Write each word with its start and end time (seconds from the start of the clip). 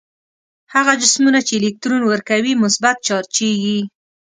هغه 0.73 0.93
جسمونه 1.01 1.39
چې 1.47 1.53
الکترون 1.59 2.01
ورکوي 2.05 2.53
مثبت 2.63 2.95
چارجیږي. 3.07 3.79